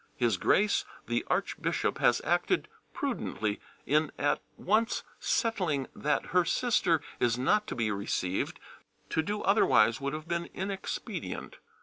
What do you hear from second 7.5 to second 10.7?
to be received, to do otherwise would have been